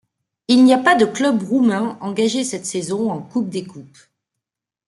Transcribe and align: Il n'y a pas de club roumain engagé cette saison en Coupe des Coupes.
Il 0.47 0.63
n'y 0.63 0.73
a 0.73 0.79
pas 0.79 0.95
de 0.95 1.05
club 1.05 1.43
roumain 1.43 1.95
engagé 2.01 2.43
cette 2.43 2.65
saison 2.65 3.11
en 3.11 3.21
Coupe 3.21 3.49
des 3.49 3.65
Coupes. 3.67 3.99